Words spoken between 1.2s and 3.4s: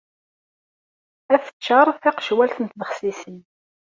Ad d-teččar taqecwalt n tbexsisin.